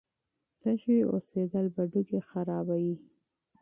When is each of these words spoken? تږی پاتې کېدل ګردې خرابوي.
تږی 0.61 0.97
پاتې 1.09 1.21
کېدل 1.31 1.65
ګردې 1.75 2.19
خرابوي. 2.29 2.95